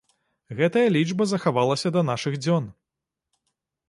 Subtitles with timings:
[0.59, 2.63] Гэтая лічба захавалася да нашых дзён.